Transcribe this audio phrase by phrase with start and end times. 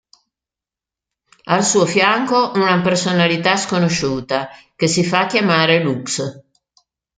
[1.43, 6.41] Al suo fianco, una personalità sconosciuta che si fa chiamare Lux.